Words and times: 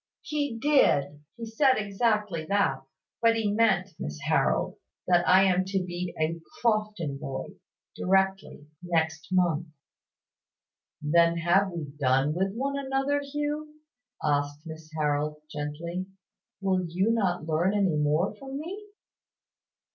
"He 0.23 0.57
did, 0.57 1.19
he 1.37 1.45
said 1.45 1.75
exactly 1.77 2.43
that. 2.45 2.81
But 3.21 3.35
he 3.35 3.51
meant, 3.51 3.89
Miss 3.99 4.19
Harold, 4.21 4.77
that 5.05 5.27
I 5.27 5.43
am 5.43 5.63
to 5.65 5.83
be 5.85 6.15
a 6.19 6.39
Crofton 6.59 7.19
boy, 7.19 7.49
directly, 7.95 8.65
next 8.81 9.27
month." 9.31 9.67
"Then 11.03 11.37
have 11.37 11.69
we 11.71 11.85
done 11.99 12.33
with 12.33 12.55
one 12.55 12.79
another, 12.79 13.19
Hugh?" 13.21 13.75
asked 14.23 14.65
Miss 14.65 14.89
Harold, 14.97 15.37
gently. 15.51 16.07
"Will 16.61 16.83
you 16.87 17.11
not 17.11 17.45
learn 17.45 17.75
any 17.75 17.93
more 17.95 18.33
from 18.37 18.57
me?" 18.59 18.87